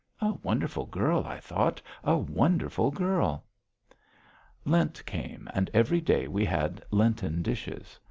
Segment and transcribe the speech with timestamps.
[0.19, 3.43] "A wonderful girl!" I thought "A wonderful girl."
[4.65, 7.99] Lent came and every day we had Lenten dishes.